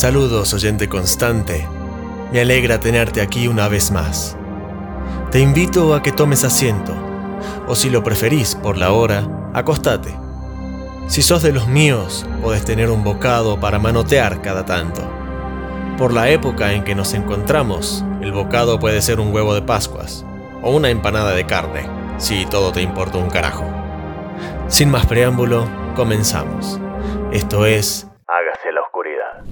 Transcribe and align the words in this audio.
Saludos, 0.00 0.54
oyente 0.54 0.88
constante. 0.88 1.68
Me 2.32 2.40
alegra 2.40 2.80
tenerte 2.80 3.20
aquí 3.20 3.48
una 3.48 3.68
vez 3.68 3.90
más. 3.90 4.34
Te 5.30 5.40
invito 5.40 5.94
a 5.94 6.02
que 6.02 6.10
tomes 6.10 6.42
asiento, 6.42 6.94
o 7.66 7.74
si 7.74 7.90
lo 7.90 8.02
preferís 8.02 8.54
por 8.54 8.78
la 8.78 8.92
hora, 8.92 9.28
acostate. 9.52 10.16
Si 11.06 11.20
sos 11.20 11.42
de 11.42 11.52
los 11.52 11.68
míos, 11.68 12.24
podés 12.40 12.64
tener 12.64 12.88
un 12.88 13.04
bocado 13.04 13.60
para 13.60 13.78
manotear 13.78 14.40
cada 14.40 14.64
tanto. 14.64 15.02
Por 15.98 16.14
la 16.14 16.30
época 16.30 16.72
en 16.72 16.82
que 16.82 16.94
nos 16.94 17.12
encontramos, 17.12 18.02
el 18.22 18.32
bocado 18.32 18.80
puede 18.80 19.02
ser 19.02 19.20
un 19.20 19.34
huevo 19.34 19.52
de 19.52 19.60
Pascuas 19.60 20.24
o 20.62 20.74
una 20.74 20.88
empanada 20.88 21.32
de 21.32 21.44
carne, 21.44 21.86
si 22.16 22.46
todo 22.46 22.72
te 22.72 22.80
importa 22.80 23.18
un 23.18 23.28
carajo. 23.28 23.66
Sin 24.66 24.88
más 24.88 25.04
preámbulo, 25.04 25.68
comenzamos. 25.94 26.80
Esto 27.32 27.66
es... 27.66 28.09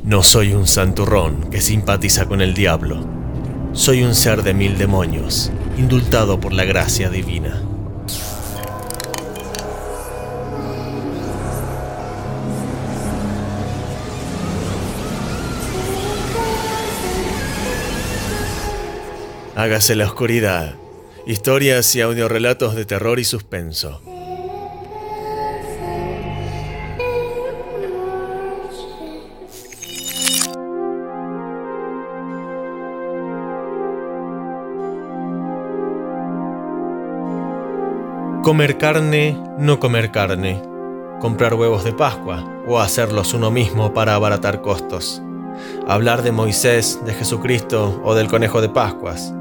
No 0.09 0.23
soy 0.23 0.55
un 0.55 0.67
santurrón 0.67 1.51
que 1.51 1.61
simpatiza 1.61 2.25
con 2.25 2.41
el 2.41 2.55
diablo. 2.55 3.07
Soy 3.75 4.05
un 4.05 4.15
ser 4.15 4.43
de 4.43 4.55
mil 4.55 4.79
demonios, 4.79 5.53
indultado 5.77 6.41
por 6.41 6.55
la 6.55 6.65
gracia 6.65 7.11
divina. 7.11 7.63
Hágase 19.57 19.95
la 19.95 20.07
oscuridad. 20.07 20.77
Historias 21.27 21.95
y 21.97 22.01
audiorelatos 22.01 22.75
de 22.75 22.87
terror 22.87 23.19
y 23.21 23.25
suspenso. 23.25 24.01
Comer 38.43 38.79
carne, 38.79 39.37
no 39.59 39.81
comer 39.81 40.13
carne. 40.13 40.63
Comprar 41.21 41.55
huevos 41.55 41.83
de 41.83 41.93
Pascua 41.93 42.45
o 42.69 42.79
hacerlos 42.79 43.35
uno 43.35 43.51
mismo 43.51 43.93
para 43.93 44.15
abaratar 44.15 44.63
costos. 44.63 45.21
Hablar 45.89 46.23
de 46.23 46.31
Moisés, 46.31 47.01
de 47.05 47.13
Jesucristo 47.15 48.01
o 48.05 48.15
del 48.15 48.29
conejo 48.29 48.61
de 48.61 48.69
Pascuas. 48.69 49.35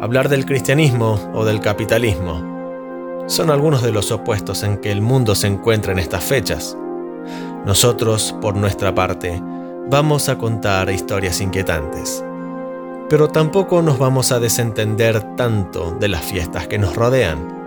Hablar 0.00 0.28
del 0.28 0.46
cristianismo 0.46 1.18
o 1.34 1.44
del 1.44 1.60
capitalismo. 1.60 3.24
Son 3.26 3.50
algunos 3.50 3.82
de 3.82 3.90
los 3.90 4.12
opuestos 4.12 4.62
en 4.62 4.78
que 4.78 4.92
el 4.92 5.00
mundo 5.00 5.34
se 5.34 5.48
encuentra 5.48 5.92
en 5.92 5.98
estas 5.98 6.22
fechas. 6.22 6.78
Nosotros, 7.66 8.34
por 8.40 8.54
nuestra 8.54 8.94
parte, 8.94 9.42
vamos 9.90 10.28
a 10.28 10.38
contar 10.38 10.88
historias 10.88 11.40
inquietantes. 11.40 12.24
Pero 13.10 13.28
tampoco 13.28 13.82
nos 13.82 13.98
vamos 13.98 14.30
a 14.30 14.38
desentender 14.38 15.36
tanto 15.36 15.96
de 15.98 16.08
las 16.08 16.24
fiestas 16.24 16.68
que 16.68 16.78
nos 16.78 16.94
rodean. 16.94 17.65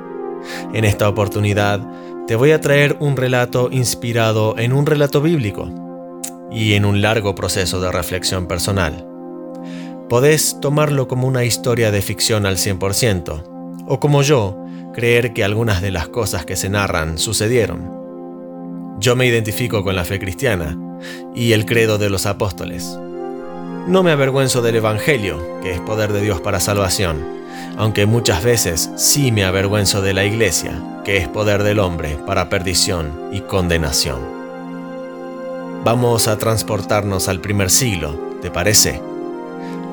En 0.73 0.85
esta 0.85 1.09
oportunidad 1.09 1.81
te 2.27 2.35
voy 2.35 2.51
a 2.51 2.61
traer 2.61 2.95
un 2.99 3.17
relato 3.17 3.69
inspirado 3.71 4.55
en 4.57 4.71
un 4.71 4.85
relato 4.85 5.19
bíblico 5.19 5.67
y 6.51 6.73
en 6.73 6.85
un 6.85 7.01
largo 7.01 7.35
proceso 7.35 7.81
de 7.81 7.91
reflexión 7.91 8.45
personal. 8.45 9.05
Podés 10.09 10.59
tomarlo 10.59 11.07
como 11.07 11.27
una 11.27 11.43
historia 11.43 11.91
de 11.91 12.01
ficción 12.01 12.45
al 12.45 12.57
100%, 12.57 13.83
o 13.87 13.99
como 13.99 14.21
yo, 14.21 14.63
creer 14.93 15.33
que 15.33 15.43
algunas 15.43 15.81
de 15.81 15.91
las 15.91 16.07
cosas 16.07 16.45
que 16.45 16.55
se 16.55 16.69
narran 16.69 17.17
sucedieron. 17.17 17.91
Yo 18.99 19.15
me 19.15 19.25
identifico 19.25 19.83
con 19.83 19.95
la 19.95 20.05
fe 20.05 20.19
cristiana 20.19 20.77
y 21.33 21.53
el 21.53 21.65
credo 21.65 21.97
de 21.97 22.09
los 22.09 22.25
apóstoles. 22.25 22.99
No 23.87 24.03
me 24.03 24.11
avergüenzo 24.11 24.61
del 24.61 24.75
Evangelio, 24.75 25.39
que 25.63 25.71
es 25.71 25.79
poder 25.79 26.13
de 26.13 26.21
Dios 26.21 26.41
para 26.41 26.59
salvación 26.59 27.38
aunque 27.77 28.05
muchas 28.05 28.43
veces 28.43 28.91
sí 28.97 29.31
me 29.31 29.45
avergüenzo 29.45 30.01
de 30.01 30.13
la 30.13 30.25
iglesia, 30.25 31.01
que 31.05 31.17
es 31.17 31.27
poder 31.27 31.63
del 31.63 31.79
hombre 31.79 32.17
para 32.27 32.49
perdición 32.49 33.29
y 33.31 33.41
condenación. 33.41 34.19
Vamos 35.83 36.27
a 36.27 36.37
transportarnos 36.37 37.29
al 37.29 37.39
primer 37.39 37.69
siglo, 37.69 38.19
¿te 38.41 38.51
parece? 38.51 39.01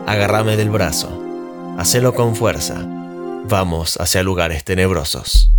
Agárrame 0.06 0.56
del 0.56 0.70
brazo, 0.70 1.22
hacelo 1.78 2.12
con 2.12 2.34
fuerza, 2.34 2.84
vamos 3.44 3.96
hacia 4.00 4.22
lugares 4.22 4.64
tenebrosos. 4.64 5.52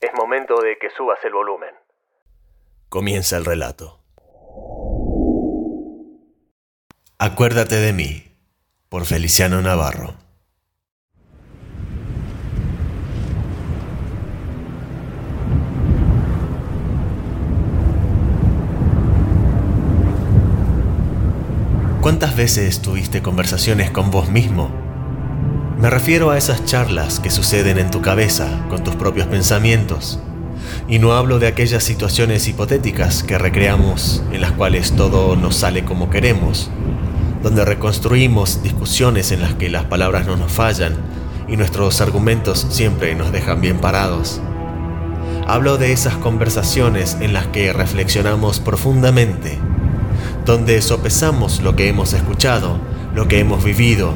Es 0.00 0.10
momento 0.14 0.60
de 0.60 0.76
que 0.78 0.90
subas 0.96 1.18
el 1.24 1.32
volumen. 1.32 1.70
Comienza 2.90 3.36
el 3.38 3.44
relato. 3.46 4.00
Acuérdate 7.18 7.76
de 7.76 7.92
mí 7.92 8.29
por 8.90 9.04
Feliciano 9.04 9.62
Navarro. 9.62 10.14
¿Cuántas 22.00 22.34
veces 22.34 22.82
tuviste 22.82 23.22
conversaciones 23.22 23.92
con 23.92 24.10
vos 24.10 24.28
mismo? 24.28 24.72
Me 25.78 25.88
refiero 25.88 26.30
a 26.30 26.36
esas 26.36 26.64
charlas 26.64 27.20
que 27.20 27.30
suceden 27.30 27.78
en 27.78 27.92
tu 27.92 28.02
cabeza 28.02 28.66
con 28.68 28.82
tus 28.82 28.96
propios 28.96 29.28
pensamientos. 29.28 30.18
Y 30.88 30.98
no 30.98 31.12
hablo 31.12 31.38
de 31.38 31.46
aquellas 31.46 31.84
situaciones 31.84 32.48
hipotéticas 32.48 33.22
que 33.22 33.38
recreamos 33.38 34.24
en 34.32 34.40
las 34.40 34.50
cuales 34.50 34.90
todo 34.96 35.36
nos 35.36 35.54
sale 35.54 35.84
como 35.84 36.10
queremos, 36.10 36.72
donde 37.42 37.64
reconstruimos 37.64 38.62
discusiones 38.62 39.32
en 39.32 39.40
las 39.40 39.54
que 39.54 39.68
las 39.68 39.84
palabras 39.84 40.26
no 40.26 40.36
nos 40.36 40.52
fallan 40.52 40.94
y 41.48 41.56
nuestros 41.56 42.00
argumentos 42.00 42.66
siempre 42.70 43.14
nos 43.14 43.32
dejan 43.32 43.60
bien 43.60 43.78
parados. 43.78 44.40
Hablo 45.46 45.78
de 45.78 45.92
esas 45.92 46.14
conversaciones 46.16 47.16
en 47.20 47.32
las 47.32 47.46
que 47.46 47.72
reflexionamos 47.72 48.60
profundamente, 48.60 49.58
donde 50.44 50.80
sopesamos 50.82 51.60
lo 51.60 51.74
que 51.74 51.88
hemos 51.88 52.12
escuchado, 52.12 52.78
lo 53.14 53.26
que 53.26 53.40
hemos 53.40 53.64
vivido 53.64 54.14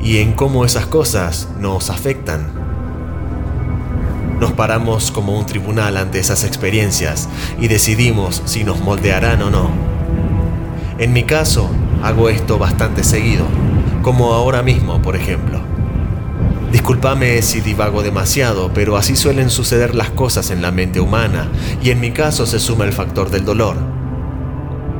y 0.00 0.18
en 0.18 0.32
cómo 0.32 0.64
esas 0.64 0.86
cosas 0.86 1.48
nos 1.58 1.90
afectan. 1.90 2.48
Nos 4.40 4.52
paramos 4.52 5.10
como 5.10 5.38
un 5.38 5.44
tribunal 5.44 5.98
ante 5.98 6.18
esas 6.18 6.44
experiencias 6.44 7.28
y 7.60 7.68
decidimos 7.68 8.42
si 8.46 8.64
nos 8.64 8.80
moldearán 8.80 9.42
o 9.42 9.50
no. 9.50 9.70
En 10.98 11.12
mi 11.12 11.24
caso, 11.24 11.70
Hago 12.02 12.30
esto 12.30 12.58
bastante 12.58 13.04
seguido, 13.04 13.44
como 14.02 14.32
ahora 14.32 14.62
mismo, 14.62 15.02
por 15.02 15.16
ejemplo. 15.16 15.60
Discúlpame 16.72 17.42
si 17.42 17.60
divago 17.60 18.02
demasiado, 18.02 18.70
pero 18.72 18.96
así 18.96 19.16
suelen 19.16 19.50
suceder 19.50 19.94
las 19.94 20.10
cosas 20.10 20.50
en 20.50 20.62
la 20.62 20.70
mente 20.70 21.00
humana, 21.00 21.48
y 21.82 21.90
en 21.90 22.00
mi 22.00 22.12
caso 22.12 22.46
se 22.46 22.58
suma 22.58 22.84
el 22.84 22.92
factor 22.92 23.30
del 23.30 23.44
dolor. 23.44 23.76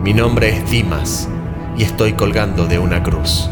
Mi 0.02 0.12
nombre 0.12 0.50
es 0.50 0.70
Dimas, 0.70 1.28
y 1.78 1.84
estoy 1.84 2.12
colgando 2.12 2.66
de 2.66 2.78
una 2.78 3.02
cruz. 3.02 3.48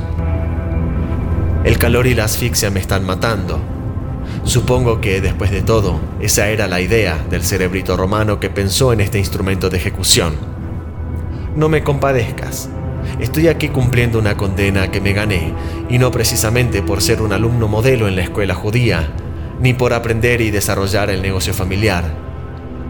El 1.64 1.78
calor 1.78 2.06
y 2.06 2.14
la 2.14 2.24
asfixia 2.24 2.70
me 2.70 2.80
están 2.80 3.06
matando. 3.06 3.60
Supongo 4.44 5.00
que, 5.00 5.20
después 5.20 5.50
de 5.50 5.62
todo, 5.62 5.98
esa 6.20 6.48
era 6.48 6.68
la 6.68 6.80
idea 6.80 7.24
del 7.30 7.42
cerebrito 7.42 7.96
romano 7.96 8.40
que 8.40 8.50
pensó 8.50 8.92
en 8.92 9.00
este 9.00 9.18
instrumento 9.18 9.70
de 9.70 9.78
ejecución. 9.78 10.34
No 11.56 11.68
me 11.68 11.82
compadezcas, 11.82 12.68
Estoy 13.20 13.48
aquí 13.48 13.68
cumpliendo 13.68 14.18
una 14.18 14.36
condena 14.36 14.90
que 14.90 15.00
me 15.00 15.12
gané, 15.12 15.52
y 15.88 15.98
no 15.98 16.10
precisamente 16.10 16.82
por 16.82 17.02
ser 17.02 17.20
un 17.20 17.32
alumno 17.32 17.66
modelo 17.66 18.06
en 18.06 18.14
la 18.14 18.22
escuela 18.22 18.54
judía, 18.54 19.08
ni 19.60 19.74
por 19.74 19.92
aprender 19.92 20.40
y 20.40 20.50
desarrollar 20.50 21.10
el 21.10 21.20
negocio 21.20 21.52
familiar. 21.52 22.04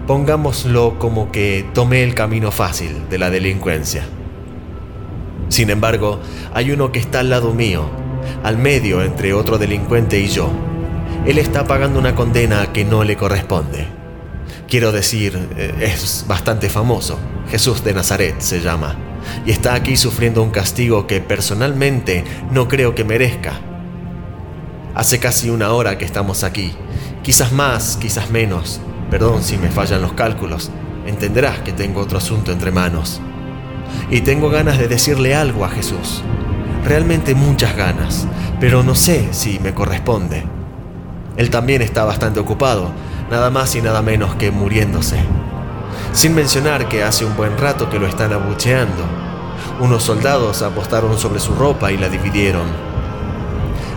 Pongámoslo 0.06 0.98
como 0.98 1.32
que 1.32 1.66
tomé 1.72 2.02
el 2.02 2.14
camino 2.14 2.50
fácil 2.50 3.08
de 3.08 3.18
la 3.18 3.30
delincuencia. 3.30 4.04
Sin 5.48 5.70
embargo, 5.70 6.20
hay 6.52 6.70
uno 6.70 6.92
que 6.92 6.98
está 6.98 7.20
al 7.20 7.30
lado 7.30 7.54
mío, 7.54 7.88
al 8.42 8.58
medio 8.58 9.02
entre 9.02 9.32
otro 9.32 9.56
delincuente 9.56 10.20
y 10.20 10.28
yo. 10.28 10.50
Él 11.26 11.38
está 11.38 11.66
pagando 11.66 11.98
una 11.98 12.14
condena 12.14 12.72
que 12.72 12.84
no 12.84 13.02
le 13.02 13.16
corresponde. 13.16 13.86
Quiero 14.68 14.92
decir, 14.92 15.38
eh, 15.56 15.74
es 15.80 16.26
bastante 16.28 16.68
famoso. 16.68 17.18
Jesús 17.50 17.82
de 17.82 17.94
Nazaret 17.94 18.40
se 18.40 18.60
llama 18.60 19.07
y 19.46 19.50
está 19.50 19.74
aquí 19.74 19.96
sufriendo 19.96 20.42
un 20.42 20.50
castigo 20.50 21.06
que 21.06 21.20
personalmente 21.20 22.24
no 22.50 22.68
creo 22.68 22.94
que 22.94 23.04
merezca. 23.04 23.60
Hace 24.94 25.20
casi 25.20 25.50
una 25.50 25.72
hora 25.72 25.98
que 25.98 26.04
estamos 26.04 26.44
aquí, 26.44 26.72
quizás 27.22 27.52
más, 27.52 27.96
quizás 27.96 28.30
menos, 28.30 28.80
perdón 29.10 29.42
si 29.42 29.56
me 29.56 29.68
fallan 29.70 30.02
los 30.02 30.12
cálculos, 30.12 30.70
entenderás 31.06 31.60
que 31.60 31.72
tengo 31.72 32.00
otro 32.00 32.18
asunto 32.18 32.52
entre 32.52 32.70
manos. 32.70 33.20
Y 34.10 34.20
tengo 34.20 34.50
ganas 34.50 34.78
de 34.78 34.88
decirle 34.88 35.34
algo 35.34 35.64
a 35.64 35.70
Jesús, 35.70 36.22
realmente 36.84 37.34
muchas 37.34 37.76
ganas, 37.76 38.26
pero 38.60 38.82
no 38.82 38.94
sé 38.94 39.28
si 39.32 39.58
me 39.60 39.74
corresponde. 39.74 40.44
Él 41.36 41.50
también 41.50 41.82
está 41.82 42.04
bastante 42.04 42.40
ocupado, 42.40 42.90
nada 43.30 43.50
más 43.50 43.74
y 43.76 43.82
nada 43.82 44.02
menos 44.02 44.34
que 44.34 44.50
muriéndose. 44.50 45.18
Sin 46.18 46.34
mencionar 46.34 46.88
que 46.88 47.04
hace 47.04 47.24
un 47.24 47.36
buen 47.36 47.56
rato 47.56 47.88
que 47.88 48.00
lo 48.00 48.08
están 48.08 48.32
abucheando. 48.32 49.04
Unos 49.78 50.02
soldados 50.02 50.62
apostaron 50.62 51.16
sobre 51.16 51.38
su 51.38 51.54
ropa 51.54 51.92
y 51.92 51.96
la 51.96 52.08
dividieron. 52.08 52.66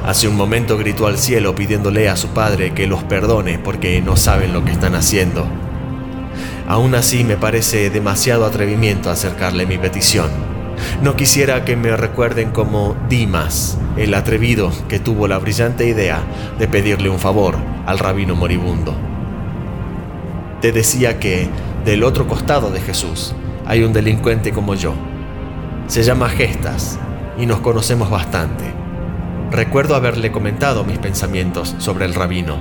Hace 0.06 0.28
un 0.28 0.36
momento 0.36 0.78
gritó 0.78 1.08
al 1.08 1.18
cielo 1.18 1.56
pidiéndole 1.56 2.10
a 2.10 2.16
su 2.16 2.28
padre 2.28 2.76
que 2.76 2.86
los 2.86 3.04
perdone 3.04 3.58
porque 3.58 4.04
no 4.04 4.18
saben 4.18 4.54
lo 4.54 4.64
que 4.64 4.72
están 4.72 4.94
haciendo. 4.94 5.48
Aún 6.68 6.94
así 6.94 7.24
me 7.24 7.38
parece 7.38 7.90
demasiado 7.90 8.46
atrevimiento 8.46 9.10
acercarle 9.10 9.66
mi 9.66 9.80
petición. 9.80 10.30
No 11.02 11.16
quisiera 11.16 11.66
que 11.66 11.76
me 11.76 11.98
recuerden 11.98 12.52
como 12.52 12.96
Dimas, 13.10 13.80
el 13.98 14.14
atrevido 14.14 14.72
que 14.90 15.00
tuvo 15.00 15.28
la 15.28 15.40
brillante 15.40 15.88
idea 15.88 16.22
de 16.60 16.68
pedirle 16.68 17.10
un 17.10 17.18
favor 17.18 17.56
al 17.88 17.98
rabino 17.98 18.36
moribundo. 18.36 18.96
Te 20.62 20.72
decía 20.72 21.18
que 21.18 21.50
del 21.86 22.04
otro 22.04 22.28
costado 22.28 22.70
de 22.70 22.80
Jesús 22.80 23.34
hay 23.66 23.84
un 23.84 23.94
delincuente 23.94 24.52
como 24.52 24.76
yo. 24.76 24.94
Se 25.88 26.04
llama 26.04 26.30
Gestas 26.30 27.00
y 27.38 27.46
nos 27.46 27.60
conocemos 27.60 28.10
bastante. 28.10 28.66
Recuerdo 29.52 29.96
haberle 29.96 30.32
comentado 30.32 30.84
mis 30.84 31.00
pensamientos 31.00 31.76
sobre 31.80 32.06
el 32.06 32.14
rabino 32.14 32.58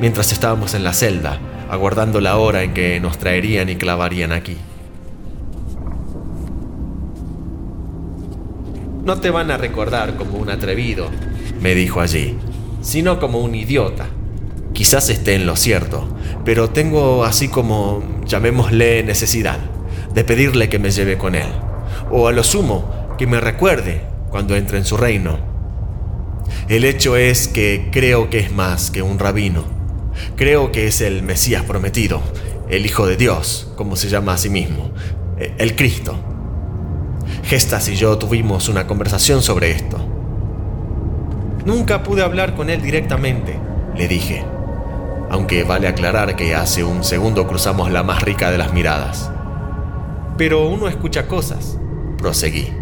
mientras 0.00 0.32
estábamos 0.32 0.74
en 0.74 0.84
la 0.84 0.92
celda 0.92 1.38
aguardando 1.70 2.20
la 2.20 2.36
hora 2.36 2.62
en 2.62 2.74
que 2.74 2.98
nos 3.00 3.18
traerían 3.18 3.68
y 3.68 3.76
clavarían 3.76 4.32
aquí. 4.32 4.56
No 9.04 9.20
te 9.20 9.30
van 9.30 9.50
a 9.50 9.56
recordar 9.56 10.16
como 10.16 10.38
un 10.38 10.50
atrevido, 10.50 11.08
me 11.60 11.74
dijo 11.74 12.00
allí, 12.00 12.36
sino 12.82 13.18
como 13.18 13.38
un 13.38 13.54
idiota. 13.54 14.06
Quizás 14.80 15.10
esté 15.10 15.34
en 15.34 15.44
lo 15.44 15.56
cierto, 15.56 16.08
pero 16.42 16.70
tengo 16.70 17.24
así 17.24 17.48
como, 17.48 18.02
llamémosle, 18.24 19.02
necesidad 19.02 19.58
de 20.14 20.24
pedirle 20.24 20.70
que 20.70 20.78
me 20.78 20.90
lleve 20.90 21.18
con 21.18 21.34
él, 21.34 21.48
o 22.10 22.28
a 22.28 22.32
lo 22.32 22.42
sumo, 22.42 23.14
que 23.18 23.26
me 23.26 23.42
recuerde 23.42 24.00
cuando 24.30 24.56
entre 24.56 24.78
en 24.78 24.86
su 24.86 24.96
reino. 24.96 25.38
El 26.70 26.86
hecho 26.86 27.14
es 27.18 27.46
que 27.46 27.90
creo 27.92 28.30
que 28.30 28.38
es 28.38 28.52
más 28.52 28.90
que 28.90 29.02
un 29.02 29.18
rabino 29.18 29.66
Creo 30.34 30.72
que 30.72 30.86
es 30.86 31.02
el 31.02 31.22
Mesías 31.22 31.64
prometido, 31.64 32.22
el 32.70 32.86
Hijo 32.86 33.06
de 33.06 33.18
Dios, 33.18 33.70
como 33.76 33.96
se 33.96 34.08
llama 34.08 34.32
a 34.32 34.38
sí 34.38 34.48
mismo, 34.48 34.92
e, 35.38 35.52
el 35.58 35.76
Cristo. 35.76 36.14
Gestas 37.44 37.86
y 37.90 37.96
yo 37.96 38.16
tuvimos 38.16 38.70
una 38.70 38.86
conversación 38.86 39.42
sobre 39.42 39.72
esto. 39.72 39.98
Nunca 41.66 42.02
pude 42.02 42.22
hablar 42.22 42.54
con 42.54 42.70
él 42.70 42.80
directamente, 42.80 43.58
le 43.94 44.08
dije, 44.08 44.42
aunque 45.30 45.62
vale 45.62 45.86
aclarar 45.86 46.34
que 46.34 46.54
hace 46.54 46.82
un 46.82 47.04
segundo 47.04 47.46
cruzamos 47.46 47.90
la 47.90 48.02
más 48.02 48.22
rica 48.22 48.50
de 48.50 48.58
las 48.58 48.72
miradas. 48.72 49.30
Pero 50.36 50.66
uno 50.68 50.88
escucha 50.88 51.28
cosas, 51.28 51.78
proseguí. 52.18 52.72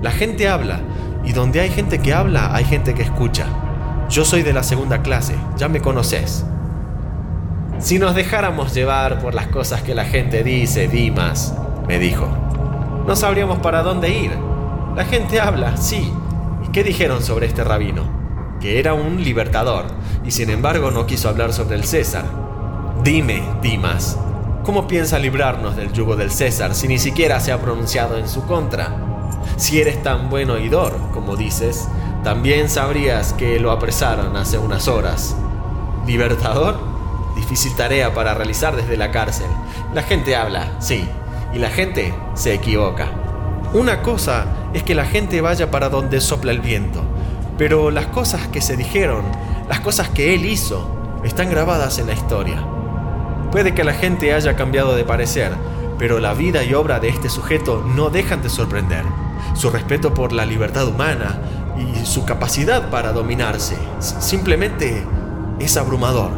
La 0.00 0.12
gente 0.12 0.48
habla, 0.48 0.80
y 1.24 1.32
donde 1.32 1.60
hay 1.60 1.70
gente 1.70 1.98
que 1.98 2.14
habla, 2.14 2.54
hay 2.54 2.64
gente 2.64 2.94
que 2.94 3.02
escucha. 3.02 3.46
Yo 4.08 4.24
soy 4.24 4.42
de 4.42 4.52
la 4.52 4.62
segunda 4.62 5.02
clase, 5.02 5.34
ya 5.56 5.68
me 5.68 5.80
conoces. 5.80 6.44
Si 7.78 7.98
nos 7.98 8.14
dejáramos 8.14 8.72
llevar 8.72 9.18
por 9.18 9.34
las 9.34 9.48
cosas 9.48 9.82
que 9.82 9.94
la 9.94 10.04
gente 10.04 10.44
dice, 10.44 10.86
Dimas, 10.86 11.54
me 11.88 11.98
dijo, 11.98 12.28
no 13.06 13.16
sabríamos 13.16 13.58
para 13.58 13.82
dónde 13.82 14.10
ir. 14.10 14.30
La 14.94 15.04
gente 15.04 15.40
habla, 15.40 15.76
sí. 15.76 16.12
¿Y 16.64 16.68
qué 16.68 16.84
dijeron 16.84 17.22
sobre 17.22 17.46
este 17.46 17.64
rabino? 17.64 18.25
Que 18.60 18.78
era 18.78 18.94
un 18.94 19.22
libertador, 19.22 19.86
y 20.24 20.30
sin 20.30 20.50
embargo 20.50 20.90
no 20.90 21.06
quiso 21.06 21.28
hablar 21.28 21.52
sobre 21.52 21.76
el 21.76 21.84
César. 21.84 22.24
Dime, 23.04 23.42
Dimas, 23.62 24.18
¿cómo 24.64 24.88
piensa 24.88 25.18
librarnos 25.18 25.76
del 25.76 25.92
yugo 25.92 26.16
del 26.16 26.30
César 26.30 26.74
si 26.74 26.88
ni 26.88 26.98
siquiera 26.98 27.38
se 27.40 27.52
ha 27.52 27.60
pronunciado 27.60 28.18
en 28.18 28.28
su 28.28 28.44
contra? 28.46 28.96
Si 29.56 29.80
eres 29.80 30.02
tan 30.02 30.28
buen 30.28 30.50
oidor, 30.50 30.96
como 31.12 31.36
dices, 31.36 31.88
también 32.24 32.68
sabrías 32.68 33.32
que 33.32 33.60
lo 33.60 33.70
apresaron 33.70 34.36
hace 34.36 34.58
unas 34.58 34.88
horas. 34.88 35.36
¿Libertador? 36.06 36.76
Difícil 37.36 37.74
tarea 37.76 38.12
para 38.14 38.34
realizar 38.34 38.74
desde 38.74 38.96
la 38.96 39.12
cárcel. 39.12 39.46
La 39.94 40.02
gente 40.02 40.34
habla, 40.34 40.72
sí, 40.80 41.08
y 41.54 41.58
la 41.58 41.70
gente 41.70 42.12
se 42.34 42.54
equivoca. 42.54 43.08
Una 43.72 44.02
cosa 44.02 44.46
es 44.74 44.82
que 44.82 44.94
la 44.94 45.04
gente 45.04 45.40
vaya 45.40 45.70
para 45.70 45.88
donde 45.88 46.20
sopla 46.20 46.50
el 46.50 46.60
viento, 46.60 47.02
pero 47.58 47.90
las 47.90 48.06
cosas 48.06 48.48
que 48.48 48.60
se 48.60 48.76
dijeron, 48.76 49.24
las 49.68 49.80
cosas 49.80 50.08
que 50.08 50.34
él 50.34 50.44
hizo, 50.44 50.88
están 51.24 51.50
grabadas 51.50 51.98
en 51.98 52.06
la 52.06 52.12
historia. 52.12 52.62
Puede 53.50 53.74
que 53.74 53.84
la 53.84 53.94
gente 53.94 54.32
haya 54.32 54.56
cambiado 54.56 54.94
de 54.94 55.04
parecer, 55.04 55.52
pero 55.98 56.20
la 56.20 56.34
vida 56.34 56.62
y 56.62 56.74
obra 56.74 57.00
de 57.00 57.08
este 57.08 57.28
sujeto 57.28 57.84
no 57.94 58.10
dejan 58.10 58.42
de 58.42 58.50
sorprender. 58.50 59.04
Su 59.54 59.70
respeto 59.70 60.12
por 60.12 60.32
la 60.32 60.44
libertad 60.44 60.86
humana, 60.86 61.40
y 61.78 62.06
su 62.06 62.24
capacidad 62.24 62.90
para 62.90 63.12
dominarse 63.12 63.76
simplemente 63.98 65.04
es 65.58 65.76
abrumador. 65.76 66.30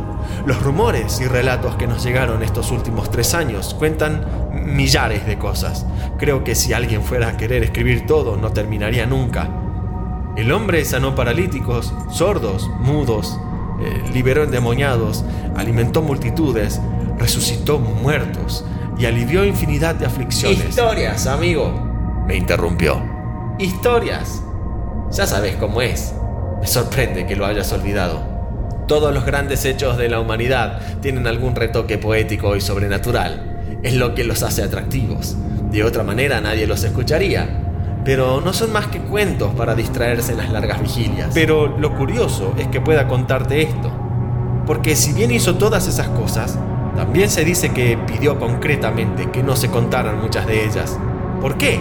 Los 0.46 0.62
rumores 0.62 1.20
y 1.20 1.26
relatos 1.26 1.76
que 1.76 1.86
nos 1.86 2.02
llegaron 2.04 2.42
estos 2.42 2.70
últimos 2.70 3.10
tres 3.10 3.34
años 3.34 3.74
cuentan 3.74 4.26
millares 4.64 5.26
de 5.26 5.38
cosas. 5.38 5.86
Creo 6.18 6.44
que 6.44 6.54
si 6.54 6.72
alguien 6.72 7.02
fuera 7.02 7.28
a 7.28 7.36
querer 7.36 7.62
escribir 7.62 8.06
todo 8.06 8.36
no 8.36 8.52
terminaría 8.52 9.06
nunca. 9.06 9.48
El 10.38 10.52
hombre 10.52 10.84
sanó 10.84 11.16
paralíticos, 11.16 11.92
sordos, 12.12 12.70
mudos, 12.78 13.40
eh, 13.82 14.04
liberó 14.14 14.44
endemoniados, 14.44 15.24
alimentó 15.56 16.00
multitudes, 16.00 16.80
resucitó 17.18 17.80
muertos 17.80 18.64
y 18.96 19.06
alivió 19.06 19.44
infinidad 19.44 19.96
de 19.96 20.06
aflicciones. 20.06 20.68
Historias, 20.68 21.26
amigo, 21.26 21.72
me 22.28 22.36
interrumpió. 22.36 23.02
Historias. 23.58 24.40
Ya 25.10 25.26
sabes 25.26 25.56
cómo 25.56 25.82
es. 25.82 26.14
Me 26.60 26.68
sorprende 26.68 27.26
que 27.26 27.34
lo 27.34 27.44
hayas 27.44 27.72
olvidado. 27.72 28.22
Todos 28.86 29.12
los 29.12 29.26
grandes 29.26 29.64
hechos 29.64 29.96
de 29.98 30.08
la 30.08 30.20
humanidad 30.20 31.00
tienen 31.00 31.26
algún 31.26 31.56
retoque 31.56 31.98
poético 31.98 32.54
y 32.54 32.60
sobrenatural. 32.60 33.80
Es 33.82 33.94
lo 33.94 34.14
que 34.14 34.22
los 34.22 34.44
hace 34.44 34.62
atractivos. 34.62 35.36
De 35.72 35.82
otra 35.82 36.04
manera 36.04 36.40
nadie 36.40 36.68
los 36.68 36.84
escucharía. 36.84 37.67
Pero 38.04 38.40
no 38.40 38.52
son 38.52 38.72
más 38.72 38.86
que 38.86 39.00
cuentos 39.00 39.54
para 39.54 39.74
distraerse 39.74 40.32
en 40.32 40.38
las 40.38 40.50
largas 40.50 40.80
vigilias. 40.80 41.30
Pero 41.34 41.78
lo 41.78 41.94
curioso 41.96 42.54
es 42.58 42.68
que 42.68 42.80
pueda 42.80 43.06
contarte 43.06 43.62
esto. 43.62 43.92
Porque 44.66 44.96
si 44.96 45.12
bien 45.12 45.30
hizo 45.30 45.56
todas 45.56 45.86
esas 45.88 46.08
cosas, 46.08 46.58
también 46.96 47.30
se 47.30 47.44
dice 47.44 47.72
que 47.72 47.96
pidió 47.96 48.38
concretamente 48.38 49.30
que 49.30 49.42
no 49.42 49.56
se 49.56 49.70
contaran 49.70 50.20
muchas 50.20 50.46
de 50.46 50.64
ellas. 50.64 50.98
¿Por 51.40 51.56
qué? 51.56 51.80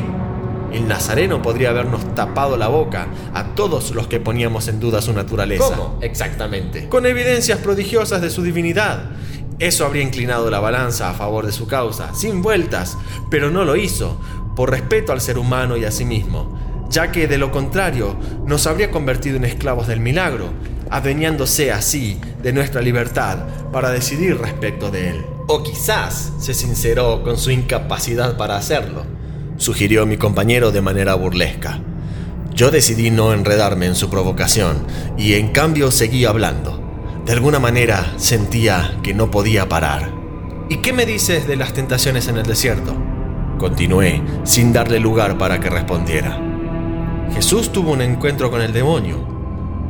El 0.72 0.88
Nazareno 0.88 1.42
podría 1.42 1.70
habernos 1.70 2.14
tapado 2.14 2.58
la 2.58 2.68
boca 2.68 3.08
a 3.34 3.56
todos 3.56 3.92
los 3.96 4.08
que 4.08 4.20
poníamos 4.20 4.68
en 4.68 4.80
duda 4.80 5.02
su 5.02 5.14
naturaleza. 5.14 5.64
¿Cómo? 5.64 5.98
Exactamente. 6.02 6.90
Con 6.90 7.06
evidencias 7.06 7.60
prodigiosas 7.60 8.22
de 8.22 8.30
su 8.30 8.44
divinidad. 8.44 9.12
Eso 9.60 9.86
habría 9.86 10.04
inclinado 10.04 10.52
la 10.52 10.60
balanza 10.60 11.10
a 11.10 11.14
favor 11.14 11.46
de 11.46 11.52
su 11.52 11.66
causa, 11.66 12.14
sin 12.14 12.44
vueltas, 12.44 12.96
pero 13.32 13.50
no 13.50 13.66
lo 13.66 13.76
hizo, 13.76 14.20
por 14.58 14.72
respeto 14.72 15.14
al 15.14 15.22
ser 15.22 15.38
humano 15.38 15.78
y 15.78 15.86
a 15.86 15.92
sí 15.92 16.04
mismo, 16.04 16.86
ya 16.90 17.14
que 17.14 17.30
de 17.30 17.38
lo 17.38 17.50
contrario 17.50 18.18
nos 18.46 18.68
habría 18.68 18.92
convertido 18.92 19.38
en 19.38 19.46
esclavos 19.46 19.88
del 19.88 20.02
milagro, 20.02 20.50
adueñándose 20.90 21.72
así 21.72 22.20
de 22.44 22.52
nuestra 22.52 22.82
libertad 22.82 23.46
para 23.72 23.92
decidir 23.92 24.38
respecto 24.38 24.92
de 24.92 25.12
él. 25.12 25.26
O 25.48 25.64
quizás 25.64 26.34
se 26.40 26.54
sinceró 26.54 27.24
con 27.24 27.38
su 27.38 27.52
incapacidad 27.52 28.36
para 28.36 28.58
hacerlo 28.58 29.06
sugirió 29.58 30.06
mi 30.06 30.18
compañero 30.18 30.72
de 30.72 30.82
manera 30.82 31.16
burlesca. 31.16 31.80
Yo 32.54 32.72
decidí 32.72 33.12
no 33.12 33.34
enredarme 33.34 33.86
en 33.86 33.96
su 33.96 34.10
provocación 34.10 34.86
y 35.18 35.34
en 35.34 35.50
cambio 35.50 35.92
seguí 35.92 36.26
hablando. 36.26 36.84
De 37.26 37.34
alguna 37.34 37.60
manera 37.60 38.14
sentía 38.18 38.98
que 39.04 39.14
no 39.14 39.30
podía 39.30 39.68
parar. 39.68 40.12
¿Y 40.70 40.78
qué 40.78 40.94
me 40.94 41.06
dices 41.06 41.48
de 41.48 41.56
las 41.56 41.74
tentaciones 41.74 42.28
en 42.28 42.38
el 42.38 42.46
desierto? 42.46 42.96
Continué, 43.58 44.22
sin 44.44 44.72
darle 44.72 45.00
lugar 45.00 45.40
para 45.40 45.60
que 45.60 45.72
respondiera. 45.72 46.40
Jesús 47.34 47.72
tuvo 47.72 47.92
un 47.92 48.02
encuentro 48.02 48.52
con 48.52 48.62
el 48.62 48.72
demonio, 48.72 49.18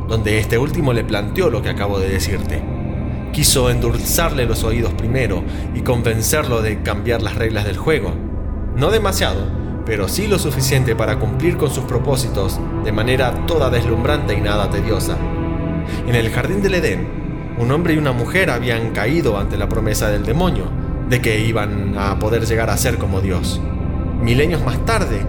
donde 0.08 0.38
este 0.38 0.56
último 0.56 0.94
le 0.94 1.04
planteó 1.04 1.50
lo 1.50 1.60
que 1.60 1.68
acabo 1.68 1.98
de 1.98 2.08
decirte. 2.08 2.62
Quiso 3.30 3.68
endulzarle 3.68 4.46
los 4.46 4.64
oídos 4.64 4.94
primero 4.94 5.44
y 5.74 5.82
convencerlo 5.82 6.62
de 6.62 6.82
cambiar 6.82 7.20
las 7.20 7.34
reglas 7.34 7.66
del 7.66 7.76
juego. 7.76 8.14
No 8.74 8.90
demasiado, 8.90 9.46
pero 9.84 10.08
sí 10.08 10.28
lo 10.28 10.38
suficiente 10.38 10.96
para 10.96 11.18
cumplir 11.18 11.58
con 11.58 11.70
sus 11.70 11.84
propósitos 11.84 12.58
de 12.84 12.92
manera 12.92 13.44
toda 13.46 13.68
deslumbrante 13.68 14.32
y 14.32 14.40
nada 14.40 14.70
tediosa. 14.70 15.18
En 16.06 16.14
el 16.14 16.30
jardín 16.30 16.62
del 16.62 16.76
Edén, 16.76 17.06
un 17.58 17.70
hombre 17.70 17.92
y 17.92 17.98
una 17.98 18.12
mujer 18.12 18.48
habían 18.48 18.92
caído 18.92 19.36
ante 19.36 19.58
la 19.58 19.68
promesa 19.68 20.08
del 20.08 20.24
demonio 20.24 20.77
de 21.08 21.20
que 21.20 21.40
iban 21.40 21.96
a 21.98 22.18
poder 22.18 22.46
llegar 22.46 22.70
a 22.70 22.76
ser 22.76 22.98
como 22.98 23.20
Dios. 23.20 23.60
Milenios 24.20 24.64
más 24.64 24.84
tarde, 24.84 25.24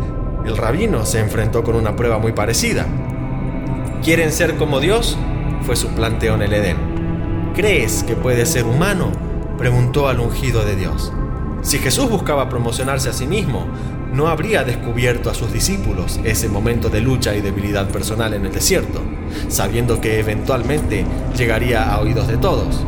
el 0.46 0.58
rabino 0.58 1.06
se 1.06 1.20
enfrentó 1.20 1.64
con 1.64 1.76
una 1.76 1.96
prueba 1.96 2.18
muy 2.18 2.32
parecida. 2.32 2.86
¿Quieren 4.04 4.32
ser 4.32 4.56
como 4.56 4.80
Dios? 4.80 5.18
fue 5.62 5.76
su 5.76 5.90
planteo 5.90 6.36
en 6.36 6.42
el 6.42 6.54
Edén. 6.54 6.78
¿Crees 7.54 8.04
que 8.04 8.16
puede 8.16 8.46
ser 8.46 8.66
humano? 8.66 9.12
preguntó 9.58 10.08
al 10.08 10.20
ungido 10.20 10.64
de 10.64 10.76
Dios. 10.76 11.12
Si 11.62 11.80
Jesús 11.80 12.10
buscaba 12.10 12.48
promocionarse 12.48 13.10
a 13.10 13.14
sí 13.14 13.28
mismo, 13.28 13.68
no 14.14 14.28
habría 14.28 14.64
descubierto 14.64 15.30
a 15.30 15.34
sus 15.34 15.52
discípulos 15.52 16.20
ese 16.24 16.50
momento 16.50 16.90
de 16.90 17.02
lucha 17.02 17.36
y 17.36 17.42
debilidad 17.42 17.90
personal 17.90 18.34
en 18.34 18.46
el 18.46 18.54
desierto, 18.54 19.02
sabiendo 19.50 20.00
que 20.02 20.20
eventualmente 20.20 21.06
llegaría 21.38 21.92
a 21.92 22.00
oídos 22.00 22.28
de 22.28 22.38
todos. 22.38 22.84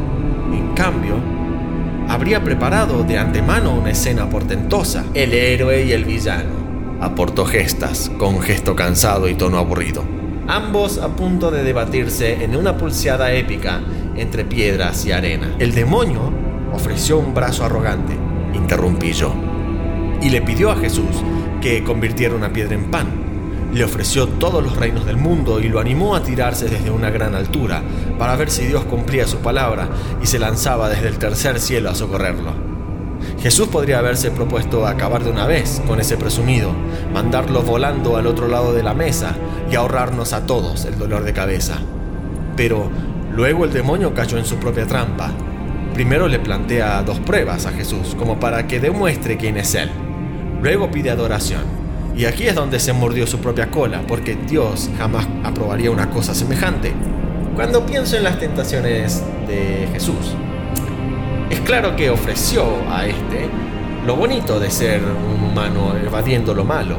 En 0.52 0.74
cambio, 0.74 1.16
habría 2.12 2.44
preparado 2.44 3.04
de 3.04 3.18
antemano 3.18 3.74
una 3.74 3.92
escena 3.92 4.30
portentosa, 4.30 5.06
el 5.14 5.34
héroe 5.34 5.86
y 5.86 5.94
el 5.94 6.04
villano. 6.04 7.00
Aportó 7.00 7.46
gestas, 7.46 8.12
con 8.18 8.42
gesto 8.42 8.76
cansado 8.76 9.30
y 9.30 9.36
tono 9.36 9.58
aburrido, 9.58 10.04
ambos 10.46 10.98
a 10.98 11.16
punto 11.16 11.52
de 11.52 11.64
debatirse 11.64 12.44
en 12.44 12.58
una 12.58 12.78
pulseada 12.78 13.32
épica 13.32 13.80
entre 14.18 14.44
piedras 14.44 15.06
y 15.06 15.14
arena. 15.14 15.56
El 15.58 15.74
demonio 15.74 16.34
ofreció 16.74 17.18
un 17.18 17.34
brazo 17.34 17.64
arrogante, 17.64 18.14
interrumpí 18.54 19.14
yo 19.14 19.34
y 20.22 20.30
le 20.30 20.42
pidió 20.42 20.70
a 20.70 20.76
Jesús 20.76 21.24
que 21.62 21.82
convirtiera 21.86 22.36
una 22.36 22.52
piedra 22.52 22.76
en 22.76 22.92
pan. 22.92 23.31
Le 23.74 23.86
ofreció 23.86 24.28
todos 24.28 24.62
los 24.62 24.76
reinos 24.76 25.06
del 25.06 25.16
mundo 25.16 25.62
y 25.62 25.70
lo 25.70 25.80
animó 25.80 26.16
a 26.16 26.24
tirarse 26.24 26.68
desde 26.68 26.92
una 26.92 27.10
gran 27.10 27.36
altura 27.36 27.82
para 28.20 28.36
ver 28.36 28.50
si 28.50 28.66
Dios 28.66 28.84
cumplía 28.84 29.26
su 29.26 29.38
palabra 29.38 29.88
y 30.22 30.28
se 30.28 30.40
lanzaba 30.40 30.90
desde 30.90 31.08
el 31.08 31.18
tercer 31.18 31.60
cielo 31.60 31.90
a 31.90 31.96
socorrerlo. 31.96 32.72
Jesús 33.42 33.70
podría 33.70 34.00
haberse 34.00 34.30
propuesto 34.32 34.86
acabar 34.86 35.24
de 35.24 35.32
una 35.32 35.46
vez 35.46 35.82
con 35.88 36.02
ese 36.02 36.18
presumido, 36.18 36.74
mandarlo 37.14 37.62
volando 37.62 38.18
al 38.18 38.28
otro 38.28 38.48
lado 38.48 38.74
de 38.74 38.84
la 38.84 38.94
mesa 38.94 39.36
y 39.72 39.76
ahorrarnos 39.76 40.34
a 40.34 40.46
todos 40.46 40.84
el 40.86 41.00
dolor 41.00 41.24
de 41.24 41.34
cabeza. 41.34 41.78
Pero 42.58 42.90
luego 43.34 43.64
el 43.64 43.72
demonio 43.72 44.14
cayó 44.14 44.38
en 44.38 44.46
su 44.46 44.58
propia 44.58 44.86
trampa. 44.86 45.32
Primero 45.94 46.28
le 46.28 46.40
plantea 46.40 47.04
dos 47.04 47.20
pruebas 47.20 47.66
a 47.66 47.72
Jesús 47.72 48.16
como 48.18 48.40
para 48.40 48.68
que 48.68 48.80
demuestre 48.80 49.38
quién 49.38 49.58
es 49.58 49.76
Él. 49.76 49.90
Luego 50.62 50.92
pide 50.92 51.10
adoración. 51.10 51.81
Y 52.16 52.26
aquí 52.26 52.48
es 52.48 52.56
donde 52.56 52.80
se 52.80 52.94
mordió 52.94 53.26
su 53.26 53.40
propia 53.40 53.72
cola, 53.72 54.02
porque 54.08 54.36
Dios 54.36 54.90
jamás 54.98 55.28
aprobaría 55.44 55.92
una 55.92 56.10
cosa 56.10 56.36
semejante. 56.36 56.94
Cuando 57.56 57.86
pienso 57.86 58.18
en 58.18 58.24
las 58.24 58.40
tentaciones 58.40 59.24
de 59.48 59.88
Jesús, 59.94 60.36
es 61.50 61.60
claro 61.62 61.96
que 61.96 62.10
ofreció 62.10 62.66
a 62.90 63.06
este 63.06 63.50
lo 64.06 64.16
bonito 64.16 64.60
de 64.60 64.72
ser 64.72 65.02
un 65.04 65.52
humano 65.52 65.94
evadiendo 65.96 66.54
lo 66.54 66.64
malo, 66.64 66.98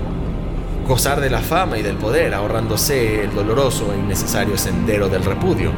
gozar 0.86 1.20
de 1.20 1.30
la 1.30 1.40
fama 1.40 1.78
y 1.78 1.82
del 1.82 1.96
poder, 1.96 2.34
ahorrándose 2.34 3.24
el 3.24 3.34
doloroso 3.34 3.92
e 3.92 3.98
innecesario 3.98 4.56
sendero 4.56 5.08
del 5.08 5.24
repudio. 5.24 5.72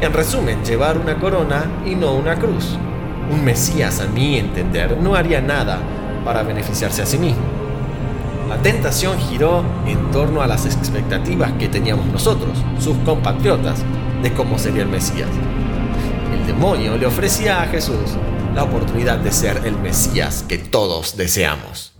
En 0.00 0.12
resumen, 0.12 0.64
llevar 0.64 0.98
una 0.98 1.16
corona 1.18 1.64
y 1.84 1.94
no 1.94 2.14
una 2.14 2.36
cruz. 2.36 2.76
Un 3.32 3.44
Mesías, 3.44 4.00
a 4.00 4.06
mi 4.06 4.38
entender, 4.38 4.96
no 4.98 5.14
haría 5.14 5.40
nada 5.40 5.78
para 6.24 6.42
beneficiarse 6.42 7.02
a 7.02 7.06
sí 7.06 7.18
mismo. 7.18 7.49
La 8.60 8.64
tentación 8.64 9.18
giró 9.18 9.64
en 9.86 10.10
torno 10.10 10.42
a 10.42 10.46
las 10.46 10.66
expectativas 10.66 11.50
que 11.52 11.70
teníamos 11.70 12.04
nosotros, 12.04 12.58
sus 12.78 12.94
compatriotas, 13.06 13.78
de 14.22 14.34
cómo 14.34 14.58
sería 14.58 14.82
el 14.82 14.88
Mesías. 14.90 15.30
El 16.38 16.46
demonio 16.46 16.98
le 16.98 17.06
ofrecía 17.06 17.62
a 17.62 17.68
Jesús 17.68 18.18
la 18.54 18.64
oportunidad 18.64 19.16
de 19.16 19.32
ser 19.32 19.62
el 19.64 19.78
Mesías 19.78 20.44
que 20.46 20.58
todos 20.58 21.16
deseamos. 21.16 21.94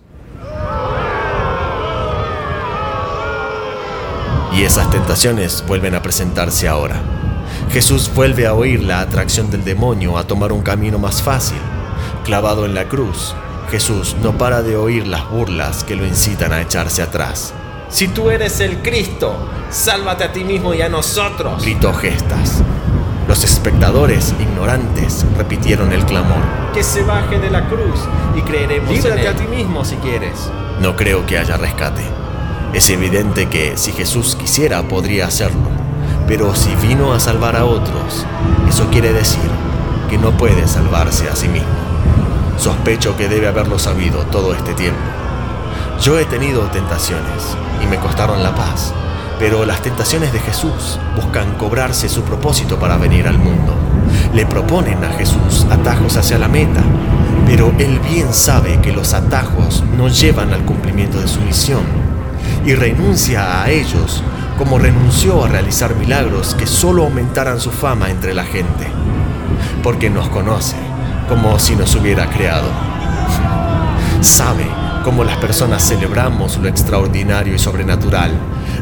Y 4.52 4.62
esas 4.62 4.90
tentaciones 4.90 5.64
vuelven 5.66 5.94
a 5.94 6.02
presentarse 6.02 6.68
ahora. 6.68 7.00
Jesús 7.72 8.10
vuelve 8.14 8.46
a 8.46 8.52
oír 8.52 8.82
la 8.82 9.00
atracción 9.00 9.50
del 9.50 9.64
demonio 9.64 10.18
a 10.18 10.26
tomar 10.26 10.52
un 10.52 10.60
camino 10.60 10.98
más 10.98 11.22
fácil. 11.22 11.56
Clavado 12.22 12.66
en 12.66 12.74
la 12.74 12.86
cruz, 12.86 13.34
Jesús 13.70 14.16
no 14.20 14.36
para 14.36 14.62
de 14.62 14.76
oír 14.76 15.06
las 15.06 15.30
burlas 15.30 15.84
que 15.84 15.94
lo 15.94 16.04
incitan 16.04 16.52
a 16.52 16.60
echarse 16.60 17.02
atrás. 17.02 17.54
Si 17.88 18.08
tú 18.08 18.30
eres 18.30 18.58
el 18.60 18.78
Cristo, 18.82 19.48
sálvate 19.70 20.24
a 20.24 20.32
ti 20.32 20.42
mismo 20.42 20.74
y 20.74 20.82
a 20.82 20.88
nosotros, 20.88 21.62
gritó 21.62 21.94
Gestas. 21.94 22.62
Los 23.28 23.44
espectadores, 23.44 24.34
ignorantes, 24.40 25.24
repitieron 25.36 25.92
el 25.92 26.04
clamor. 26.04 26.42
Que 26.74 26.82
se 26.82 27.04
baje 27.04 27.38
de 27.38 27.48
la 27.48 27.68
cruz 27.68 28.00
y 28.36 28.42
creeremos 28.42 28.90
Líbrate 28.90 29.28
a 29.28 29.36
ti 29.36 29.44
mismo 29.44 29.84
si 29.84 29.94
quieres. 29.96 30.50
No 30.80 30.96
creo 30.96 31.24
que 31.26 31.38
haya 31.38 31.56
rescate. 31.56 32.02
Es 32.74 32.90
evidente 32.90 33.48
que 33.48 33.76
si 33.76 33.92
Jesús 33.92 34.34
quisiera 34.34 34.82
podría 34.82 35.26
hacerlo, 35.26 35.68
pero 36.26 36.56
si 36.56 36.74
vino 36.86 37.12
a 37.12 37.20
salvar 37.20 37.54
a 37.54 37.66
otros, 37.66 38.26
eso 38.68 38.88
quiere 38.90 39.12
decir 39.12 39.50
que 40.08 40.18
no 40.18 40.32
puede 40.32 40.66
salvarse 40.66 41.28
a 41.28 41.36
sí 41.36 41.46
mismo. 41.46 41.68
Sospecho 42.60 43.16
que 43.16 43.26
debe 43.26 43.48
haberlo 43.48 43.78
sabido 43.78 44.18
todo 44.26 44.52
este 44.52 44.74
tiempo. 44.74 45.00
Yo 46.02 46.18
he 46.18 46.26
tenido 46.26 46.60
tentaciones 46.64 47.56
y 47.82 47.86
me 47.86 47.96
costaron 47.96 48.42
la 48.42 48.54
paz, 48.54 48.92
pero 49.38 49.64
las 49.64 49.80
tentaciones 49.80 50.30
de 50.34 50.40
Jesús 50.40 50.98
buscan 51.16 51.54
cobrarse 51.54 52.10
su 52.10 52.20
propósito 52.20 52.78
para 52.78 52.98
venir 52.98 53.26
al 53.26 53.38
mundo. 53.38 53.74
Le 54.34 54.44
proponen 54.44 55.02
a 55.02 55.08
Jesús 55.08 55.66
atajos 55.70 56.18
hacia 56.18 56.38
la 56.38 56.48
meta, 56.48 56.82
pero 57.46 57.72
él 57.78 57.98
bien 58.00 58.34
sabe 58.34 58.78
que 58.82 58.92
los 58.92 59.14
atajos 59.14 59.82
no 59.96 60.08
llevan 60.08 60.52
al 60.52 60.66
cumplimiento 60.66 61.18
de 61.18 61.28
su 61.28 61.40
misión 61.40 61.84
y 62.66 62.74
renuncia 62.74 63.62
a 63.62 63.70
ellos 63.70 64.22
como 64.58 64.78
renunció 64.78 65.46
a 65.46 65.48
realizar 65.48 65.94
milagros 65.94 66.54
que 66.54 66.66
solo 66.66 67.04
aumentaran 67.04 67.58
su 67.58 67.70
fama 67.70 68.10
entre 68.10 68.34
la 68.34 68.44
gente, 68.44 68.86
porque 69.82 70.10
nos 70.10 70.28
conoce 70.28 70.89
como 71.30 71.60
si 71.60 71.76
nos 71.76 71.94
hubiera 71.94 72.28
creado. 72.28 72.68
Sabe 74.20 74.66
cómo 75.04 75.22
las 75.22 75.36
personas 75.36 75.80
celebramos 75.86 76.58
lo 76.58 76.66
extraordinario 76.66 77.54
y 77.54 77.58
sobrenatural. 77.58 78.32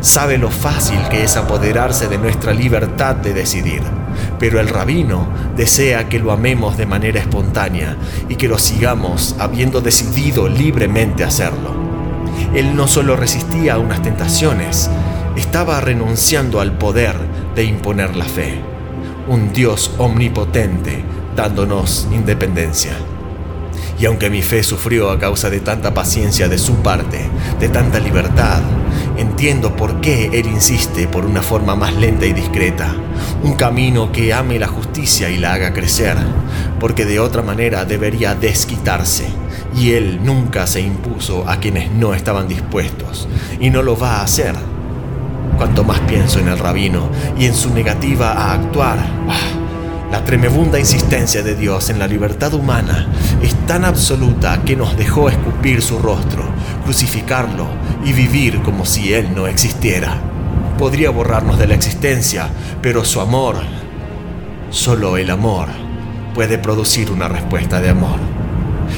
Sabe 0.00 0.38
lo 0.38 0.50
fácil 0.50 0.98
que 1.10 1.22
es 1.22 1.36
apoderarse 1.36 2.08
de 2.08 2.16
nuestra 2.16 2.54
libertad 2.54 3.16
de 3.16 3.34
decidir. 3.34 3.82
Pero 4.38 4.60
el 4.60 4.70
rabino 4.70 5.28
desea 5.58 6.08
que 6.08 6.18
lo 6.18 6.32
amemos 6.32 6.78
de 6.78 6.86
manera 6.86 7.20
espontánea 7.20 7.98
y 8.30 8.36
que 8.36 8.48
lo 8.48 8.58
sigamos 8.58 9.36
habiendo 9.38 9.82
decidido 9.82 10.48
libremente 10.48 11.24
hacerlo. 11.24 11.76
Él 12.54 12.74
no 12.74 12.88
solo 12.88 13.14
resistía 13.14 13.74
a 13.74 13.78
unas 13.78 14.00
tentaciones, 14.00 14.88
estaba 15.36 15.82
renunciando 15.82 16.62
al 16.62 16.78
poder 16.78 17.14
de 17.54 17.64
imponer 17.64 18.16
la 18.16 18.24
fe. 18.24 18.58
Un 19.28 19.52
Dios 19.52 19.90
omnipotente 19.98 21.04
dándonos 21.38 22.08
independencia. 22.10 22.90
Y 23.96 24.06
aunque 24.06 24.28
mi 24.28 24.42
fe 24.42 24.64
sufrió 24.64 25.12
a 25.12 25.20
causa 25.20 25.50
de 25.50 25.60
tanta 25.60 25.94
paciencia 25.94 26.48
de 26.48 26.58
su 26.58 26.74
parte, 26.82 27.30
de 27.60 27.68
tanta 27.68 28.00
libertad, 28.00 28.60
entiendo 29.16 29.76
por 29.76 30.00
qué 30.00 30.30
Él 30.32 30.46
insiste 30.46 31.06
por 31.06 31.24
una 31.24 31.40
forma 31.40 31.76
más 31.76 31.94
lenta 31.94 32.26
y 32.26 32.32
discreta, 32.32 32.92
un 33.44 33.54
camino 33.54 34.10
que 34.10 34.34
ame 34.34 34.58
la 34.58 34.66
justicia 34.66 35.30
y 35.30 35.38
la 35.38 35.52
haga 35.52 35.72
crecer, 35.72 36.16
porque 36.80 37.04
de 37.04 37.20
otra 37.20 37.42
manera 37.42 37.84
debería 37.84 38.34
desquitarse, 38.34 39.28
y 39.76 39.92
Él 39.92 40.18
nunca 40.24 40.66
se 40.66 40.80
impuso 40.80 41.48
a 41.48 41.60
quienes 41.60 41.92
no 41.92 42.14
estaban 42.14 42.48
dispuestos, 42.48 43.28
y 43.60 43.70
no 43.70 43.84
lo 43.84 43.96
va 43.96 44.16
a 44.16 44.22
hacer. 44.22 44.56
Cuanto 45.56 45.84
más 45.84 46.00
pienso 46.00 46.40
en 46.40 46.48
el 46.48 46.58
rabino 46.58 47.08
y 47.38 47.44
en 47.44 47.54
su 47.54 47.72
negativa 47.72 48.32
a 48.32 48.54
actuar, 48.54 48.98
ah, 49.28 49.57
la 50.10 50.24
tremebunda 50.24 50.78
insistencia 50.78 51.42
de 51.42 51.54
Dios 51.54 51.90
en 51.90 51.98
la 51.98 52.06
libertad 52.06 52.54
humana 52.54 53.08
es 53.42 53.54
tan 53.66 53.84
absoluta 53.84 54.62
que 54.64 54.74
nos 54.74 54.96
dejó 54.96 55.28
escupir 55.28 55.82
su 55.82 55.98
rostro, 55.98 56.44
crucificarlo 56.84 57.66
y 58.04 58.12
vivir 58.12 58.62
como 58.62 58.86
si 58.86 59.12
Él 59.12 59.34
no 59.34 59.46
existiera. 59.46 60.18
Podría 60.78 61.10
borrarnos 61.10 61.58
de 61.58 61.66
la 61.66 61.74
existencia, 61.74 62.48
pero 62.80 63.04
su 63.04 63.20
amor, 63.20 63.56
solo 64.70 65.18
el 65.18 65.30
amor, 65.30 65.68
puede 66.34 66.56
producir 66.56 67.10
una 67.10 67.28
respuesta 67.28 67.80
de 67.80 67.90
amor. 67.90 68.18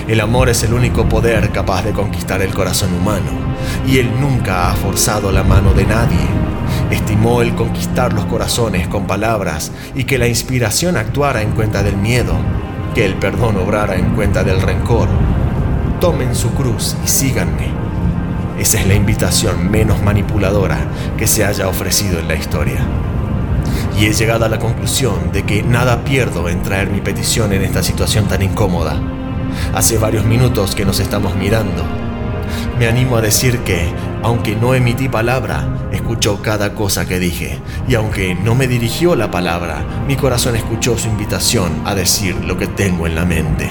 El 0.06 0.20
amor 0.20 0.48
es 0.48 0.62
el 0.62 0.72
único 0.72 1.08
poder 1.08 1.50
capaz 1.50 1.82
de 1.82 1.92
conquistar 1.92 2.40
el 2.42 2.54
corazón 2.54 2.94
humano, 2.94 3.30
y 3.86 3.98
Él 3.98 4.10
nunca 4.20 4.70
ha 4.70 4.74
forzado 4.74 5.32
la 5.32 5.42
mano 5.42 5.72
de 5.74 5.86
nadie 5.86 6.39
Estimó 6.90 7.40
el 7.40 7.54
conquistar 7.54 8.12
los 8.12 8.24
corazones 8.24 8.88
con 8.88 9.06
palabras 9.06 9.70
y 9.94 10.04
que 10.04 10.18
la 10.18 10.26
inspiración 10.26 10.96
actuara 10.96 11.40
en 11.42 11.52
cuenta 11.52 11.84
del 11.84 11.96
miedo, 11.96 12.34
que 12.94 13.04
el 13.04 13.14
perdón 13.14 13.56
obrara 13.58 13.94
en 13.94 14.14
cuenta 14.14 14.42
del 14.42 14.60
rencor. 14.60 15.08
Tomen 16.00 16.34
su 16.34 16.50
cruz 16.50 16.96
y 17.04 17.08
síganme. 17.08 17.68
Esa 18.58 18.80
es 18.80 18.88
la 18.88 18.94
invitación 18.94 19.70
menos 19.70 20.02
manipuladora 20.02 20.78
que 21.16 21.28
se 21.28 21.44
haya 21.44 21.68
ofrecido 21.68 22.18
en 22.18 22.26
la 22.26 22.34
historia. 22.34 22.80
Y 23.96 24.06
he 24.06 24.12
llegado 24.12 24.44
a 24.44 24.48
la 24.48 24.58
conclusión 24.58 25.30
de 25.32 25.44
que 25.44 25.62
nada 25.62 26.04
pierdo 26.04 26.48
en 26.48 26.62
traer 26.62 26.90
mi 26.90 27.00
petición 27.00 27.52
en 27.52 27.62
esta 27.62 27.84
situación 27.84 28.26
tan 28.26 28.42
incómoda. 28.42 29.00
Hace 29.74 29.96
varios 29.96 30.24
minutos 30.24 30.74
que 30.74 30.84
nos 30.84 30.98
estamos 30.98 31.36
mirando 31.36 31.84
me 32.78 32.86
animo 32.86 33.16
a 33.16 33.20
decir 33.20 33.58
que, 33.58 33.92
aunque 34.22 34.56
no 34.56 34.74
emití 34.74 35.08
palabra, 35.08 35.68
escuchó 36.10 36.42
cada 36.42 36.74
cosa 36.74 37.06
que 37.06 37.20
dije, 37.20 37.60
y 37.86 37.94
aunque 37.94 38.34
no 38.34 38.56
me 38.56 38.66
dirigió 38.66 39.14
la 39.14 39.30
palabra, 39.30 40.02
mi 40.08 40.16
corazón 40.16 40.56
escuchó 40.56 40.98
su 40.98 41.06
invitación 41.06 41.82
a 41.84 41.94
decir 41.94 42.34
lo 42.34 42.58
que 42.58 42.66
tengo 42.66 43.06
en 43.06 43.14
la 43.14 43.24
mente. 43.24 43.70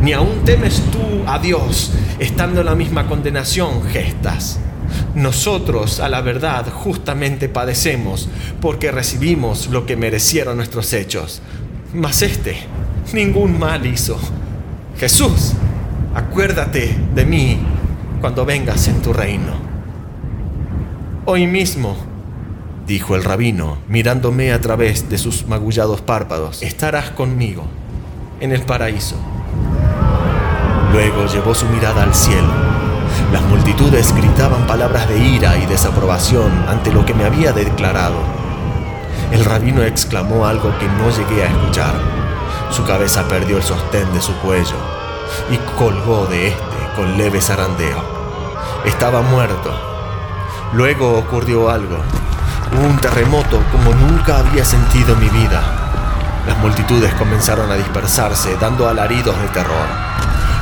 Ni 0.00 0.12
aún 0.12 0.44
temes 0.44 0.80
tú 0.92 1.00
a 1.26 1.40
Dios, 1.40 1.90
estando 2.20 2.60
en 2.60 2.66
la 2.66 2.76
misma 2.76 3.08
condenación, 3.08 3.82
gestas. 3.82 4.60
Nosotros, 5.16 5.98
a 5.98 6.08
la 6.08 6.20
verdad, 6.20 6.70
justamente 6.72 7.48
padecemos, 7.48 8.28
porque 8.60 8.92
recibimos 8.92 9.66
lo 9.66 9.86
que 9.86 9.96
merecieron 9.96 10.58
nuestros 10.58 10.92
hechos. 10.92 11.42
Mas 11.92 12.22
este, 12.22 12.54
ningún 13.12 13.58
mal 13.58 13.84
hizo. 13.84 14.16
Jesús, 14.96 15.54
acuérdate 16.14 16.96
de 17.16 17.26
mí 17.26 17.58
cuando 18.20 18.44
vengas 18.44 18.86
en 18.86 19.02
tu 19.02 19.12
reino. 19.12 19.59
Hoy 21.32 21.46
mismo, 21.46 21.96
dijo 22.88 23.14
el 23.14 23.22
rabino, 23.22 23.78
mirándome 23.86 24.52
a 24.52 24.60
través 24.60 25.08
de 25.08 25.16
sus 25.16 25.46
magullados 25.46 26.00
párpados, 26.00 26.60
estarás 26.60 27.10
conmigo 27.10 27.62
en 28.40 28.50
el 28.50 28.62
paraíso. 28.62 29.14
Luego 30.92 31.26
llevó 31.26 31.54
su 31.54 31.66
mirada 31.66 32.02
al 32.02 32.16
cielo. 32.16 32.52
Las 33.32 33.42
multitudes 33.42 34.12
gritaban 34.12 34.66
palabras 34.66 35.08
de 35.08 35.20
ira 35.20 35.56
y 35.56 35.66
desaprobación 35.66 36.50
ante 36.66 36.90
lo 36.90 37.06
que 37.06 37.14
me 37.14 37.22
había 37.22 37.52
declarado. 37.52 38.18
El 39.30 39.44
rabino 39.44 39.84
exclamó 39.84 40.46
algo 40.46 40.76
que 40.80 40.88
no 40.88 41.10
llegué 41.10 41.44
a 41.44 41.46
escuchar. 41.46 41.94
Su 42.72 42.84
cabeza 42.84 43.28
perdió 43.28 43.58
el 43.58 43.62
sostén 43.62 44.12
de 44.12 44.20
su 44.20 44.34
cuello 44.38 44.74
y 45.48 45.58
colgó 45.78 46.26
de 46.26 46.48
este 46.48 46.96
con 46.96 47.16
leve 47.16 47.40
zarandeo. 47.40 48.02
Estaba 48.84 49.22
muerto. 49.22 49.89
Luego 50.72 51.18
ocurrió 51.18 51.68
algo. 51.68 51.98
Hubo 52.72 52.86
un 52.86 52.96
terremoto 52.98 53.60
como 53.72 53.92
nunca 53.92 54.38
había 54.38 54.64
sentido 54.64 55.14
en 55.14 55.20
mi 55.20 55.28
vida. 55.28 55.60
Las 56.46 56.56
multitudes 56.58 57.12
comenzaron 57.14 57.70
a 57.72 57.74
dispersarse, 57.74 58.56
dando 58.60 58.88
alaridos 58.88 59.36
de 59.40 59.48
terror. 59.48 59.88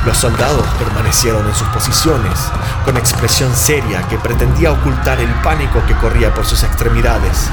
Los 0.05 0.17
soldados 0.17 0.65
permanecieron 0.79 1.45
en 1.45 1.53
sus 1.53 1.67
posiciones, 1.67 2.39
con 2.85 2.97
expresión 2.97 3.55
seria 3.55 4.01
que 4.07 4.17
pretendía 4.17 4.71
ocultar 4.71 5.19
el 5.19 5.29
pánico 5.43 5.79
que 5.85 5.93
corría 5.95 6.33
por 6.33 6.45
sus 6.45 6.63
extremidades, 6.63 7.47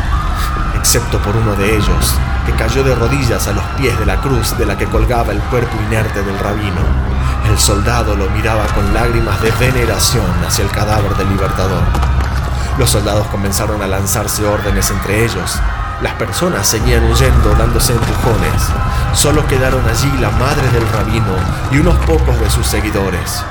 excepto 0.76 1.18
por 1.18 1.36
uno 1.36 1.54
de 1.56 1.76
ellos, 1.76 2.14
que 2.46 2.52
cayó 2.52 2.82
de 2.82 2.94
rodillas 2.94 3.48
a 3.48 3.52
los 3.52 3.64
pies 3.76 3.98
de 3.98 4.06
la 4.06 4.20
cruz 4.22 4.56
de 4.56 4.64
la 4.64 4.78
que 4.78 4.86
colgaba 4.86 5.32
el 5.32 5.40
cuerpo 5.40 5.76
inerte 5.88 6.22
del 6.22 6.38
rabino. 6.38 6.80
El 7.50 7.58
soldado 7.58 8.16
lo 8.16 8.30
miraba 8.30 8.64
con 8.68 8.94
lágrimas 8.94 9.42
de 9.42 9.50
veneración 9.52 10.24
hacia 10.46 10.64
el 10.64 10.70
cadáver 10.70 11.14
del 11.16 11.28
libertador. 11.28 12.15
Los 12.78 12.90
soldados 12.90 13.26
comenzaron 13.28 13.80
a 13.80 13.86
lanzarse 13.86 14.44
órdenes 14.44 14.90
entre 14.90 15.24
ellos. 15.24 15.58
Las 16.02 16.12
personas 16.14 16.66
seguían 16.66 17.04
huyendo 17.10 17.54
dándose 17.54 17.94
empujones. 17.94 18.68
Solo 19.14 19.46
quedaron 19.46 19.82
allí 19.88 20.12
la 20.20 20.30
madre 20.32 20.68
del 20.68 20.86
rabino 20.90 21.36
y 21.72 21.78
unos 21.78 21.96
pocos 22.04 22.38
de 22.38 22.50
sus 22.50 22.66
seguidores. 22.66 23.42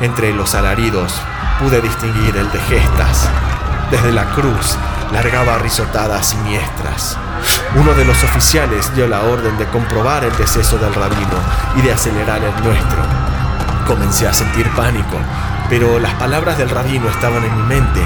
Entre 0.00 0.32
los 0.32 0.54
alaridos 0.54 1.14
pude 1.60 1.82
distinguir 1.82 2.34
el 2.38 2.50
de 2.50 2.60
gestas. 2.60 3.28
Desde 3.90 4.12
la 4.12 4.24
cruz 4.30 4.78
largaba 5.12 5.58
risotadas 5.58 6.26
siniestras. 6.28 7.18
Uno 7.74 7.92
de 7.92 8.06
los 8.06 8.16
oficiales 8.24 8.94
dio 8.96 9.06
la 9.06 9.20
orden 9.20 9.58
de 9.58 9.66
comprobar 9.66 10.24
el 10.24 10.34
deceso 10.38 10.78
del 10.78 10.94
rabino 10.94 11.38
y 11.76 11.82
de 11.82 11.92
acelerar 11.92 12.42
el 12.42 12.64
nuestro. 12.64 13.02
Comencé 13.86 14.26
a 14.26 14.32
sentir 14.32 14.66
pánico, 14.70 15.18
pero 15.68 15.98
las 15.98 16.14
palabras 16.14 16.56
del 16.56 16.70
rabino 16.70 17.10
estaban 17.10 17.44
en 17.44 17.56
mi 17.56 17.62
mente 17.64 18.00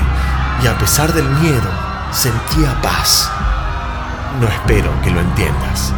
y 0.63 0.67
a 0.67 0.77
pesar 0.79 1.13
del 1.13 1.29
miedo 1.29 1.71
sentía 2.13 2.81
paz. 2.83 3.31
No 4.41 4.49
espero 4.49 4.91
que 5.03 5.11
lo 5.11 5.21
entiendas. 5.21 5.93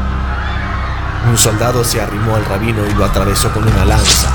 Un 1.28 1.36
soldado 1.36 1.84
se 1.84 2.00
arrimó 2.00 2.36
al 2.36 2.44
rabino 2.44 2.86
y 2.86 2.94
lo 2.94 3.04
atravesó 3.04 3.50
con 3.52 3.66
una 3.66 3.84
lanza, 3.84 4.28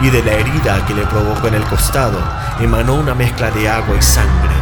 y 0.00 0.10
de 0.10 0.22
la 0.22 0.32
herida 0.32 0.84
que 0.86 0.94
le 0.94 1.06
provocó 1.06 1.48
en 1.48 1.54
el 1.54 1.64
costado 1.64 2.18
emanó 2.58 2.94
una 2.94 3.14
mezcla 3.14 3.50
de 3.50 3.68
agua 3.68 3.96
y 3.96 4.02
sangre. 4.02 4.54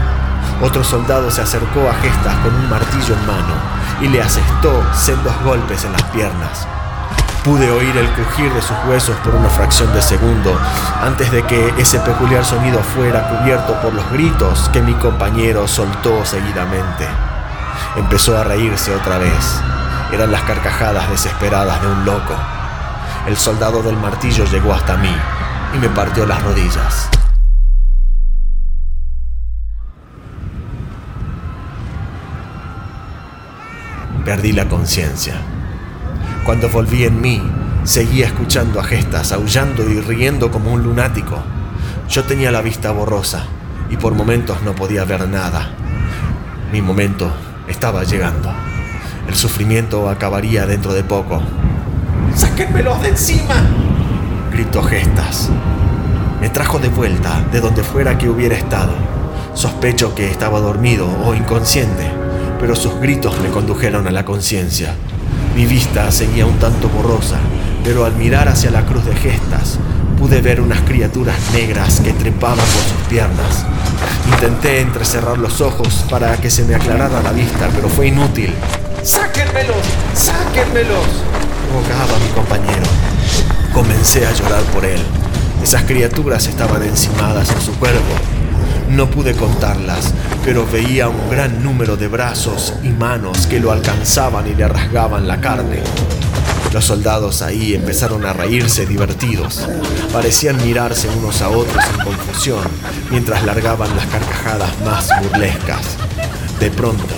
Otro 0.61 0.83
soldado 0.83 1.31
se 1.31 1.43
acercó 1.43 1.89
a 1.89 1.95
Gestas 1.95 2.35
con 2.39 2.55
un 2.55 2.69
martillo 2.69 3.15
en 3.15 3.27
mano 3.27 3.55
y 4.01 4.09
le 4.09 4.23
asestó 4.23 4.83
sendos 4.93 5.35
golpes 5.45 5.85
en 5.85 5.93
las 5.93 6.03
piernas. 6.05 6.67
Pude 7.49 7.71
oír 7.71 7.97
el 7.97 8.11
crujir 8.11 8.53
de 8.53 8.61
sus 8.61 8.77
huesos 8.87 9.17
por 9.25 9.35
una 9.35 9.49
fracción 9.49 9.91
de 9.95 10.03
segundo 10.03 10.55
antes 11.01 11.33
de 11.33 11.43
que 11.45 11.73
ese 11.79 11.99
peculiar 12.01 12.45
sonido 12.45 12.79
fuera 12.81 13.27
cubierto 13.27 13.73
por 13.81 13.95
los 13.95 14.11
gritos 14.11 14.69
que 14.69 14.83
mi 14.83 14.93
compañero 14.93 15.67
soltó 15.67 16.27
seguidamente. 16.27 17.07
Empezó 17.97 18.37
a 18.37 18.45
reírse 18.45 18.95
otra 18.95 19.17
vez. 19.17 19.63
Eran 20.13 20.31
las 20.31 20.43
carcajadas 20.43 21.09
desesperadas 21.09 21.81
de 21.81 21.87
un 21.87 22.05
loco. 22.05 22.35
El 23.27 23.39
soldado 23.39 23.83
del 23.83 23.97
martillo 23.97 24.45
llegó 24.45 24.75
hasta 24.75 24.99
mí 24.99 25.17
y 25.75 25.79
me 25.79 25.89
partió 25.89 26.27
las 26.27 26.43
rodillas. 26.43 27.09
Perdí 34.23 34.53
la 34.53 34.69
conciencia. 34.69 35.41
Cuando 36.49 36.71
volví 36.71 37.05
en 37.05 37.21
mí, 37.21 37.43
seguía 37.85 38.25
escuchando 38.25 38.81
a 38.81 38.83
gestas, 38.83 39.33
aullando 39.33 39.87
y 39.87 40.01
riendo 40.01 40.51
como 40.51 40.73
un 40.73 40.83
lunático. 40.83 41.37
Yo 42.09 42.25
tenía 42.25 42.51
la 42.51 42.63
vista 42.63 42.91
borrosa 42.91 43.45
y 43.91 43.99
por 43.99 44.15
momentos 44.15 44.63
no 44.63 44.75
podía 44.75 45.05
ver 45.05 45.29
nada. 45.29 45.69
Mi 46.73 46.81
momento 46.81 47.31
estaba 47.69 48.03
llegando. 48.05 48.51
El 49.29 49.35
sufrimiento 49.35 50.09
acabaría 50.09 50.65
dentro 50.65 50.95
de 50.95 51.05
poco. 51.05 51.43
¡Sáquenmelos 52.35 53.03
de 53.03 53.09
encima! 53.11 53.57
gritó 54.51 54.83
Gestas. 54.83 55.51
Me 56.41 56.49
trajo 56.49 56.79
de 56.79 56.89
vuelta 56.89 57.45
de 57.53 57.61
donde 57.61 57.83
fuera 57.83 58.17
que 58.17 58.31
hubiera 58.31 58.57
estado. 58.57 58.95
Sospecho 59.53 60.15
que 60.15 60.31
estaba 60.31 60.61
dormido 60.61 61.11
o 61.27 61.35
inconsciente, 61.35 62.11
pero 62.59 62.75
sus 62.75 62.99
gritos 63.01 63.39
me 63.43 63.51
condujeron 63.51 64.07
a 64.07 64.11
la 64.11 64.25
conciencia. 64.25 64.95
Mi 65.59 65.67
vista 65.67 66.13
seguía 66.13 66.47
un 66.47 66.57
tanto 66.61 66.89
borrosa, 66.89 67.41
pero 67.83 68.05
al 68.05 68.15
mirar 68.15 68.47
hacia 68.47 68.71
la 68.71 68.87
cruz 68.87 69.05
de 69.05 69.17
Gestas, 69.17 69.77
pude 70.17 70.41
ver 70.41 70.61
unas 70.61 70.83
criaturas 70.83 71.35
negras 71.53 71.99
que 71.99 72.13
trepaban 72.13 72.59
por 72.59 72.83
sus 72.85 73.09
piernas. 73.09 73.67
Intenté 74.31 74.81
entrecerrar 74.81 75.37
los 75.37 75.61
ojos 75.61 76.05
para 76.09 76.37
que 76.37 76.49
se 76.49 76.63
me 76.63 76.77
aclarara 76.77 77.21
la 77.25 77.33
vista, 77.33 77.69
pero 77.75 77.89
fue 77.89 78.07
inútil. 78.07 78.55
¡Sáquenmelos! 79.03 79.85
¡Sáquenmelos! 80.15 81.09
rogaba 81.75 82.17
mi 82.21 82.29
compañero. 82.37 82.87
Comencé 83.75 84.29
a 84.29 84.33
llorar 84.33 84.63
por 84.73 84.85
él. 84.85 85.03
Esas 85.61 85.83
criaturas 85.83 86.47
estaban 86.47 86.85
encimadas 86.85 87.51
en 87.51 87.61
su 87.61 87.73
cuerpo. 87.81 88.15
No 88.91 89.11
pude 89.11 89.35
contarlas, 89.35 90.13
pero 90.45 90.67
veía 90.67 91.09
un 91.09 91.31
gran 91.31 91.63
número 91.63 91.97
de 91.97 92.09
brazos 92.09 92.75
y 92.83 92.89
manos 92.89 93.47
que 93.47 93.61
lo 93.61 93.73
alcanzaban 93.73 94.47
y 94.47 94.55
le 94.55 94.67
rasgaban 94.67 95.29
la 95.29 95.41
carne. 95.41 95.83
Los 96.73 96.85
soldados 96.85 97.41
ahí 97.43 97.75
empezaron 97.75 98.27
a 98.27 98.33
reírse 98.33 98.85
divertidos. 98.87 99.67
Parecían 100.13 100.57
mirarse 100.65 101.09
unos 101.09 101.41
a 101.41 101.49
otros 101.49 101.83
en 101.95 102.05
confusión 102.05 102.63
mientras 103.11 103.43
largaban 103.45 103.95
las 103.97 104.07
carcajadas 104.07 104.71
más 104.85 105.09
burlescas. 105.23 105.97
De 106.61 106.71
pronto, 106.71 107.15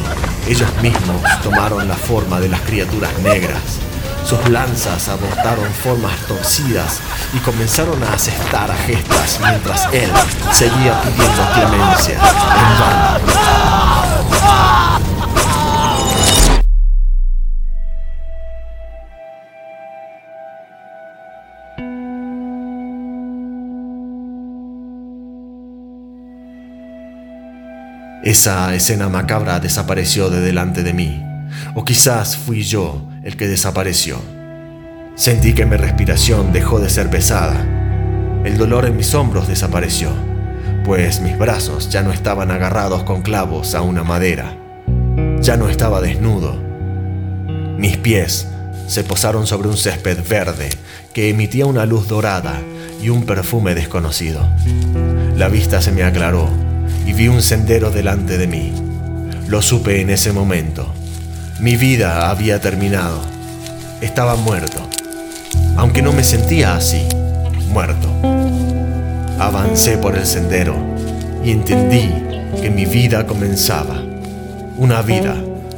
ellos 0.48 0.68
mismos 0.83 1.22
tomaron 1.42 1.88
la 1.88 1.96
forma 1.96 2.40
de 2.40 2.48
las 2.48 2.61
criaturas 2.61 3.11
negras. 3.22 3.81
Sus 4.30 4.48
lanzas 4.48 5.08
adoptaron 5.08 5.66
formas 5.72 6.16
torcidas 6.28 7.00
y 7.32 7.38
comenzaron 7.38 8.00
a 8.04 8.12
asestar 8.12 8.70
a 8.70 8.76
gestas 8.76 9.40
mientras 9.44 9.92
él 9.92 10.08
seguía 10.52 11.02
pidiendo 11.02 11.42
clemencia 11.52 12.14
en. 12.14 12.20
Esa 28.22 28.72
escena 28.76 29.08
macabra 29.08 29.58
desapareció 29.58 30.30
de 30.30 30.40
delante 30.40 30.84
de 30.84 30.92
mí, 30.92 31.29
o 31.74 31.84
quizás 31.84 32.36
fui 32.36 32.62
yo 32.62 33.08
el 33.22 33.36
que 33.36 33.48
desapareció. 33.48 34.18
Sentí 35.14 35.52
que 35.52 35.66
mi 35.66 35.76
respiración 35.76 36.52
dejó 36.52 36.80
de 36.80 36.88
ser 36.88 37.10
pesada. 37.10 37.66
El 38.44 38.56
dolor 38.56 38.86
en 38.86 38.96
mis 38.96 39.14
hombros 39.14 39.48
desapareció, 39.48 40.10
pues 40.84 41.20
mis 41.20 41.38
brazos 41.38 41.90
ya 41.90 42.02
no 42.02 42.12
estaban 42.12 42.50
agarrados 42.50 43.02
con 43.02 43.22
clavos 43.22 43.74
a 43.74 43.82
una 43.82 44.02
madera. 44.02 44.56
Ya 45.40 45.56
no 45.56 45.68
estaba 45.68 46.00
desnudo. 46.00 46.58
Mis 47.76 47.96
pies 47.98 48.48
se 48.86 49.04
posaron 49.04 49.46
sobre 49.46 49.68
un 49.68 49.76
césped 49.76 50.18
verde 50.28 50.70
que 51.12 51.28
emitía 51.28 51.66
una 51.66 51.86
luz 51.86 52.08
dorada 52.08 52.60
y 53.02 53.08
un 53.08 53.24
perfume 53.24 53.74
desconocido. 53.74 54.48
La 55.36 55.48
vista 55.48 55.80
se 55.80 55.92
me 55.92 56.02
aclaró 56.02 56.48
y 57.06 57.12
vi 57.12 57.28
un 57.28 57.42
sendero 57.42 57.90
delante 57.90 58.36
de 58.36 58.46
mí. 58.46 58.72
Lo 59.48 59.62
supe 59.62 60.00
en 60.00 60.10
ese 60.10 60.32
momento. 60.32 60.92
Mi 61.61 61.77
vida 61.77 62.31
había 62.31 62.59
terminado. 62.59 63.20
Estaba 64.01 64.35
muerto. 64.35 64.88
aunque 65.77 66.01
no 66.03 66.12
me 66.12 66.25
sentía 66.25 66.75
así, 66.75 67.07
muerto. 67.68 68.09
Avancé 69.38 69.99
por 69.99 70.16
el 70.16 70.27
sendero 70.27 70.75
y 71.44 71.51
entendí 71.51 72.11
que 72.61 72.70
mi 72.70 72.87
vida 72.87 73.27
comenzaba, 73.27 74.03
una 74.77 75.03
vida 75.03 75.35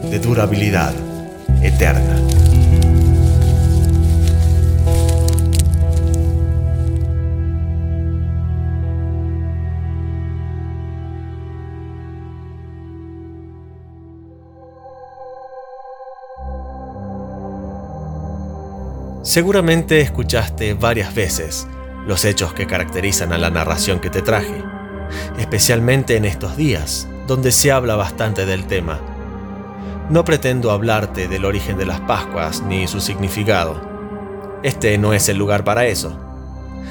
de 0.09 0.19
durabilidad 0.19 0.93
eterna. 1.63 2.17
Seguramente 19.23 20.01
escuchaste 20.01 20.75
varias 20.75 21.15
veces 21.15 21.69
los 22.09 22.25
hechos 22.25 22.55
que 22.55 22.67
caracterizan 22.67 23.33
a 23.33 23.39
la 23.39 23.51
narración 23.51 24.01
que 24.01 24.11
te 24.11 24.21
traje, 24.21 24.65
especialmente 25.39 26.17
en 26.17 26.25
estos 26.25 26.57
días, 26.57 27.07
donde 27.29 27.53
se 27.53 27.71
habla 27.71 27.95
bastante 27.95 28.47
del 28.47 28.67
tema. 28.67 29.01
No 30.11 30.25
pretendo 30.25 30.73
hablarte 30.73 31.29
del 31.29 31.45
origen 31.45 31.79
de 31.79 31.87
las 31.87 32.01
Pascuas 32.01 32.63
ni 32.63 32.89
su 32.89 33.01
significado. 33.01 33.81
Este 34.65 34.99
no 34.99 35.15
es 35.15 35.29
el 35.29 35.37
lugar 35.37 35.63
para 35.63 35.87
eso. 35.87 36.19